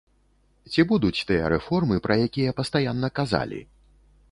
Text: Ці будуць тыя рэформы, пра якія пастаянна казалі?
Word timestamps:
Ці 0.71 0.85
будуць 0.91 1.25
тыя 1.31 1.51
рэформы, 1.53 1.95
пра 2.07 2.19
якія 2.29 2.57
пастаянна 2.63 3.13
казалі? 3.23 3.63